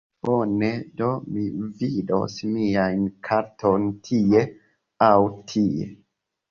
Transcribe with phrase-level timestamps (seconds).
[0.27, 0.63] Bone,
[1.01, 1.43] do mi
[1.83, 4.45] vidos mian karton tie...
[5.11, 5.17] aŭ
[5.55, 5.89] tie?